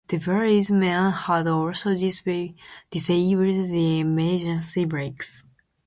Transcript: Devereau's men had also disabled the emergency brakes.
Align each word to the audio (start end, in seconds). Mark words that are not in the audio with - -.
Devereau's 0.07 0.71
men 0.71 1.11
had 1.13 1.45
also 1.47 1.95
disabled 1.95 2.55
the 2.95 3.99
emergency 3.99 4.83
brakes. 4.85 5.43